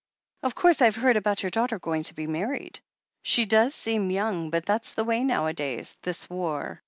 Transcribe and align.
"Of 0.41 0.55
course, 0.55 0.81
I've 0.81 0.95
heard 0.95 1.15
about 1.15 1.43
your 1.43 1.51
daughter 1.51 1.77
going 1.77 2.01
to 2.05 2.15
be 2.15 2.25
married. 2.25 2.79
She 3.21 3.45
does 3.45 3.75
seem 3.75 4.09
young, 4.09 4.49
but 4.49 4.65
that's 4.65 4.95
the 4.95 5.03
way 5.03 5.23
nowadays. 5.23 5.95
This 6.01 6.27
war 6.27 6.79